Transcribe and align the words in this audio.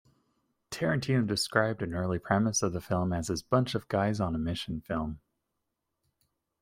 Tarantino 0.71 1.27
described 1.27 1.83
an 1.83 1.93
early 1.93 2.17
premise 2.17 2.63
of 2.63 2.73
the 2.73 2.81
film 2.81 3.13
as 3.13 3.27
his 3.27 3.43
"bunch-of-guys-on-a-mission" 3.43 4.81
film. 4.81 5.19